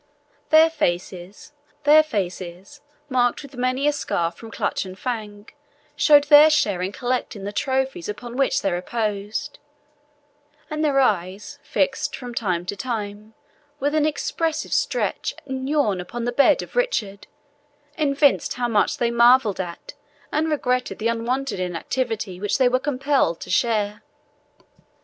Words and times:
Their 0.49 0.71
faces, 0.71 1.51
marked 3.07 3.43
with 3.43 3.55
many 3.55 3.87
a 3.87 3.93
scar 3.93 4.31
from 4.31 4.49
clutch 4.49 4.83
and 4.83 4.97
fang, 4.97 5.47
showed 5.95 6.23
their 6.23 6.49
share 6.49 6.81
in 6.81 6.91
collecting 6.91 7.43
the 7.43 7.51
trophies 7.51 8.09
upon 8.09 8.35
which 8.35 8.63
they 8.63 8.71
reposed; 8.71 9.59
and 10.71 10.83
their 10.83 10.99
eyes, 10.99 11.59
fixed 11.61 12.15
from 12.15 12.33
time 12.33 12.65
to 12.65 12.75
time 12.75 13.35
with 13.79 13.93
an 13.93 14.07
expressive 14.07 14.73
stretch 14.73 15.35
and 15.45 15.69
yawn 15.69 16.01
upon 16.01 16.23
the 16.25 16.31
bed 16.31 16.63
of 16.63 16.75
Richard, 16.75 17.27
evinced 17.95 18.55
how 18.55 18.67
much 18.67 18.97
they 18.97 19.11
marvelled 19.11 19.59
at 19.59 19.93
and 20.31 20.49
regretted 20.49 20.97
the 20.97 21.09
unwonted 21.09 21.59
inactivity 21.59 22.39
which 22.39 22.57
they 22.57 22.67
were 22.67 22.79
compelled 22.79 23.39
to 23.41 23.51
share. 23.51 24.01